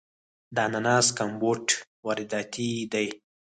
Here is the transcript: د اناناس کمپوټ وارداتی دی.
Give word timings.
د 0.55 0.57
اناناس 0.67 1.07
کمپوټ 1.17 1.65
وارداتی 2.05 2.71
دی. 2.93 3.07